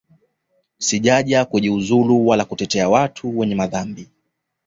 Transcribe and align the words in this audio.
Sijaja 0.77 1.45
kujiuzulu 1.45 2.27
wala 2.27 2.45
kutetea 2.45 2.89
watu 2.89 3.39
wenye 3.39 3.55
madhambi 3.55 4.07